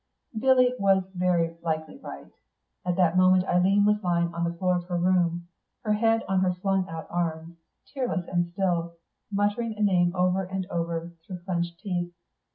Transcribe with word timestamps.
Billy 0.35 0.73
was 0.79 1.03
very 1.13 1.55
likely 1.61 1.99
right. 1.99 2.31
At 2.83 2.95
that 2.95 3.15
moment 3.15 3.43
Eileen 3.43 3.85
was 3.85 4.01
lying 4.03 4.33
on 4.33 4.43
the 4.43 4.53
floor 4.57 4.77
of 4.77 4.85
her 4.85 4.97
room, 4.97 5.47
her 5.83 5.93
head 5.93 6.23
on 6.27 6.39
her 6.39 6.51
flung 6.55 6.89
out 6.89 7.05
arms, 7.11 7.55
tearless 7.93 8.27
and 8.27 8.47
still, 8.53 8.95
muttering 9.31 9.75
a 9.77 9.83
name 9.83 10.15
over 10.15 10.41
and 10.43 10.65
over, 10.71 11.11
through 11.27 11.41
clenched 11.45 11.77
teeth. 11.83 12.11